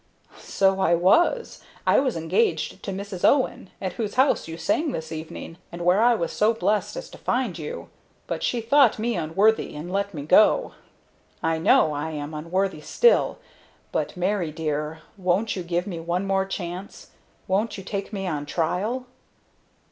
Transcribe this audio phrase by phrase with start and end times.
[0.39, 1.61] "So I was.
[1.85, 3.23] I was engaged to Mrs.
[3.23, 7.07] Owen, at whose house you sang this evening, and where I was so blessed as
[7.11, 7.87] to find you.
[8.25, 10.73] But she thought me unworthy and let me go.
[11.43, 13.37] I know I am unworthy still;
[13.91, 17.11] but, Mary dear, won't you give me one more chance?
[17.47, 19.05] Won't you take me on trial?"